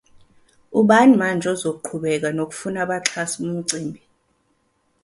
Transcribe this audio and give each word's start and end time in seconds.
Ubani 0.79 1.13
manje 1.21 1.47
ozoqhubeka 1.53 2.29
nokufuna 2.37 2.77
abaxhasi 2.85 3.35
bomcimbi? 3.43 3.99